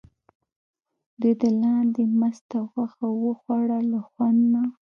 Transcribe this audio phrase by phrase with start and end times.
[1.19, 4.63] دوی د لاندي مسته غوښه وخوړه له خوند نه.